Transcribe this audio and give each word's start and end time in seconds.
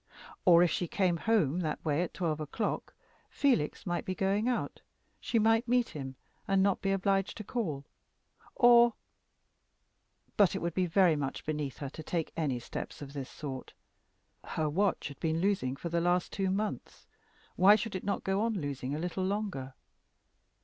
Or, 0.45 0.63
if 0.63 0.71
she 0.71 0.87
came 0.87 1.17
home 1.17 1.59
that 1.59 1.85
way 1.85 2.01
at 2.01 2.15
twelve 2.15 2.39
o'clock, 2.39 2.95
Felix 3.29 3.85
might 3.85 4.03
be 4.03 4.15
going 4.15 4.47
out, 4.49 4.81
she 5.19 5.37
might 5.37 5.67
meet 5.67 5.89
him, 5.89 6.15
and 6.47 6.63
not 6.63 6.81
be 6.81 6.89
obliged 6.91 7.37
to 7.37 7.43
call. 7.43 7.85
Or 8.55 8.95
but 10.37 10.55
it 10.55 10.59
would 10.59 10.73
be 10.73 10.87
very 10.87 11.15
much 11.15 11.45
beneath 11.45 11.77
her 11.77 11.89
to 11.91 12.01
take 12.01 12.31
any 12.35 12.57
steps 12.57 13.03
of 13.03 13.13
this 13.13 13.29
sort. 13.29 13.73
Her 14.43 14.67
watch 14.67 15.07
had 15.09 15.19
been 15.19 15.39
losing 15.39 15.75
for 15.75 15.89
the 15.89 16.01
last 16.01 16.33
two 16.33 16.49
months 16.49 17.05
why 17.55 17.75
should 17.75 17.93
it 17.95 18.03
not 18.03 18.23
go 18.23 18.41
on 18.41 18.53
losing 18.55 18.95
a 18.95 18.99
little 18.99 19.23
longer? 19.23 19.75